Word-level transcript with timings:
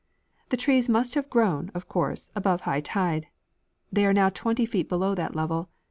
The 0.49 0.57
trees 0.57 0.89
must 0.89 1.13
have 1.13 1.29
grown, 1.29 1.69
of 1.75 1.87
course, 1.87 2.31
above 2.35 2.61
high 2.61 2.81
tide; 2.81 3.27
they 3.93 4.03
are 4.07 4.13
now 4.13 4.29
twenty 4.29 4.65
feet 4.65 4.89
below 4.89 5.13
that 5.13 5.35
level. 5.35 5.69